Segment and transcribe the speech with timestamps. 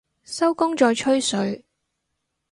[0.23, 1.63] 收工再吹水